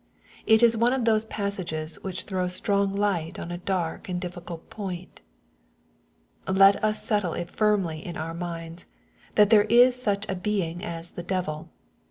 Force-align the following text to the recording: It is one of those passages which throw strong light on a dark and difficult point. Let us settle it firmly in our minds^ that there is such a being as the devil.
It 0.47 0.63
is 0.63 0.75
one 0.75 0.93
of 0.93 1.05
those 1.05 1.25
passages 1.25 1.99
which 2.01 2.23
throw 2.23 2.47
strong 2.47 2.95
light 2.95 3.37
on 3.37 3.51
a 3.51 3.59
dark 3.59 4.09
and 4.09 4.19
difficult 4.19 4.67
point. 4.71 5.21
Let 6.47 6.83
us 6.83 7.03
settle 7.05 7.33
it 7.33 7.51
firmly 7.51 8.03
in 8.03 8.17
our 8.17 8.33
minds^ 8.33 8.87
that 9.35 9.51
there 9.51 9.65
is 9.65 10.01
such 10.01 10.25
a 10.27 10.33
being 10.33 10.83
as 10.83 11.11
the 11.11 11.21
devil. 11.21 11.69